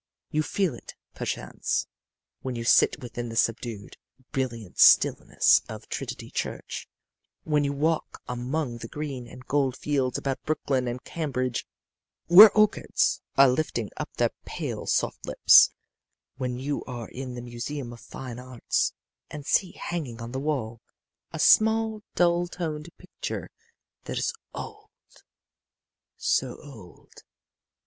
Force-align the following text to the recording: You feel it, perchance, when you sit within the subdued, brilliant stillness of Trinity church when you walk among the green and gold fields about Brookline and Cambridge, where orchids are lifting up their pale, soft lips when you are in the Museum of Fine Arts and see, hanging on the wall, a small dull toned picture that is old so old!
You 0.31 0.41
feel 0.41 0.73
it, 0.73 0.95
perchance, 1.13 1.85
when 2.41 2.55
you 2.55 2.63
sit 2.63 3.01
within 3.03 3.29
the 3.29 3.35
subdued, 3.35 3.97
brilliant 4.31 4.79
stillness 4.79 5.61
of 5.69 5.87
Trinity 5.89 6.31
church 6.31 6.87
when 7.43 7.63
you 7.63 7.71
walk 7.71 8.19
among 8.27 8.79
the 8.79 8.87
green 8.87 9.27
and 9.27 9.45
gold 9.45 9.77
fields 9.77 10.17
about 10.17 10.41
Brookline 10.41 10.87
and 10.87 11.03
Cambridge, 11.03 11.67
where 12.25 12.49
orchids 12.57 13.21
are 13.37 13.47
lifting 13.47 13.91
up 13.95 14.09
their 14.17 14.31
pale, 14.43 14.87
soft 14.87 15.23
lips 15.27 15.69
when 16.35 16.57
you 16.57 16.83
are 16.85 17.07
in 17.09 17.35
the 17.35 17.41
Museum 17.43 17.93
of 17.93 17.99
Fine 17.99 18.39
Arts 18.39 18.93
and 19.29 19.45
see, 19.45 19.73
hanging 19.73 20.19
on 20.19 20.31
the 20.31 20.39
wall, 20.39 20.81
a 21.31 21.37
small 21.37 22.01
dull 22.15 22.47
toned 22.47 22.89
picture 22.97 23.51
that 24.05 24.17
is 24.17 24.33
old 24.55 24.89
so 26.17 26.57
old! 26.63 27.23